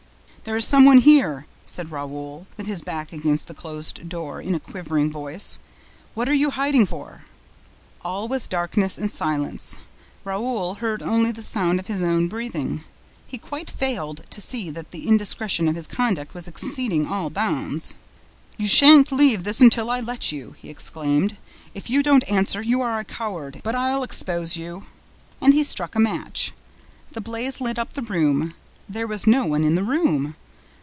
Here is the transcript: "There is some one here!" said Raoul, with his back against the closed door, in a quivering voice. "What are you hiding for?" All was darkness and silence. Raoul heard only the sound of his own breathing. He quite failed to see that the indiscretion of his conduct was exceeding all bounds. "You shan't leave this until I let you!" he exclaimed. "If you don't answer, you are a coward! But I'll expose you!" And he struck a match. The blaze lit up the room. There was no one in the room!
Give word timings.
"There 0.43 0.57
is 0.57 0.65
some 0.65 0.85
one 0.85 1.01
here!" 1.01 1.45
said 1.67 1.91
Raoul, 1.91 2.47
with 2.57 2.65
his 2.65 2.81
back 2.81 3.13
against 3.13 3.47
the 3.47 3.53
closed 3.53 4.09
door, 4.09 4.41
in 4.41 4.55
a 4.55 4.59
quivering 4.59 5.11
voice. 5.11 5.59
"What 6.15 6.27
are 6.27 6.33
you 6.33 6.49
hiding 6.49 6.87
for?" 6.87 7.23
All 8.03 8.27
was 8.27 8.47
darkness 8.47 8.97
and 8.97 9.09
silence. 9.11 9.77
Raoul 10.25 10.73
heard 10.75 11.03
only 11.03 11.31
the 11.31 11.43
sound 11.43 11.79
of 11.79 11.85
his 11.85 12.01
own 12.01 12.27
breathing. 12.27 12.83
He 13.27 13.37
quite 13.37 13.69
failed 13.69 14.25
to 14.31 14.41
see 14.41 14.71
that 14.71 14.89
the 14.89 15.07
indiscretion 15.07 15.67
of 15.67 15.75
his 15.75 15.85
conduct 15.85 16.33
was 16.33 16.47
exceeding 16.47 17.05
all 17.05 17.29
bounds. 17.29 17.93
"You 18.57 18.65
shan't 18.65 19.11
leave 19.11 19.43
this 19.43 19.61
until 19.61 19.91
I 19.91 19.99
let 19.99 20.31
you!" 20.31 20.55
he 20.57 20.71
exclaimed. 20.71 21.37
"If 21.75 21.87
you 21.87 22.01
don't 22.01 22.27
answer, 22.27 22.63
you 22.63 22.81
are 22.81 22.99
a 22.99 23.05
coward! 23.05 23.61
But 23.63 23.75
I'll 23.75 24.01
expose 24.03 24.57
you!" 24.57 24.85
And 25.39 25.53
he 25.53 25.61
struck 25.63 25.93
a 25.95 25.99
match. 25.99 26.51
The 27.11 27.21
blaze 27.21 27.61
lit 27.61 27.77
up 27.77 27.93
the 27.93 28.01
room. 28.01 28.55
There 28.89 29.07
was 29.07 29.25
no 29.25 29.45
one 29.45 29.63
in 29.63 29.75
the 29.75 29.85
room! 29.85 30.35